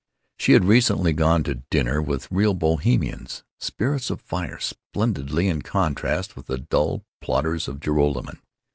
She 0.39 0.53
had 0.53 0.65
recently 0.65 1.13
gone 1.13 1.43
to 1.43 1.61
dinner 1.69 2.01
with 2.01 2.31
real 2.31 2.55
Bohemians, 2.55 3.43
spirits 3.59 4.09
of 4.09 4.19
fire, 4.19 4.57
splendidly 4.57 5.47
in 5.47 5.61
contrast 5.61 6.35
with 6.35 6.47
the 6.47 6.57
dull 6.57 7.03
plodders 7.21 7.67
of 7.67 7.79
Joralemon. 7.79 8.39